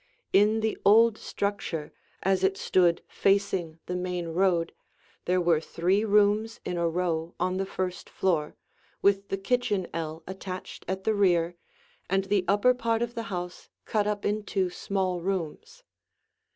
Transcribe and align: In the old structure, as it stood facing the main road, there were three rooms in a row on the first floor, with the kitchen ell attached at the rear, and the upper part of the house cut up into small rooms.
In 0.33 0.61
the 0.61 0.79
old 0.83 1.15
structure, 1.19 1.93
as 2.23 2.43
it 2.43 2.57
stood 2.57 3.03
facing 3.07 3.77
the 3.85 3.95
main 3.95 4.29
road, 4.29 4.73
there 5.25 5.39
were 5.39 5.61
three 5.61 6.03
rooms 6.03 6.59
in 6.65 6.75
a 6.75 6.89
row 6.89 7.35
on 7.39 7.57
the 7.57 7.67
first 7.67 8.09
floor, 8.09 8.55
with 9.03 9.27
the 9.29 9.37
kitchen 9.37 9.85
ell 9.93 10.23
attached 10.25 10.85
at 10.87 11.03
the 11.03 11.13
rear, 11.13 11.55
and 12.09 12.23
the 12.23 12.45
upper 12.47 12.73
part 12.73 13.03
of 13.03 13.13
the 13.13 13.21
house 13.29 13.69
cut 13.85 14.07
up 14.07 14.25
into 14.25 14.71
small 14.71 15.21
rooms. 15.21 15.83